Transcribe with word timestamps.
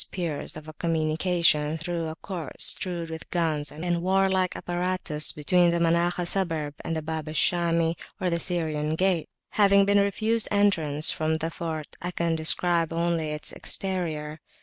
394]a 0.11 0.73
communication 0.79 1.77
through 1.77 2.07
a 2.07 2.15
court 2.15 2.59
strewed 2.59 3.11
with 3.11 3.29
guns 3.29 3.71
and 3.71 4.01
warlike 4.01 4.55
apparatus, 4.55 5.31
between 5.31 5.69
the 5.69 5.77
Manakhah 5.79 6.25
Suburb 6.25 6.73
and 6.83 6.95
the 6.95 7.03
Bab 7.03 7.27
al 7.27 7.35
Shami, 7.35 7.95
or 8.19 8.31
the 8.31 8.39
Syrian 8.39 8.95
Gate. 8.95 9.29
Having 9.49 9.85
been 9.85 9.99
refused 9.99 10.47
entrance 10.49 11.15
into 11.21 11.37
the 11.37 11.51
fort, 11.51 11.89
I 12.01 12.09
can 12.09 12.35
describe 12.35 12.91
only 12.91 13.27
its 13.29 13.51
exterior. 13.53 14.39